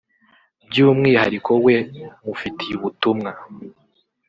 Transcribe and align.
by’umwihariko 0.67 1.51
we 1.65 1.75
mufitiye 2.25 2.73
ubutumwa 2.75 3.31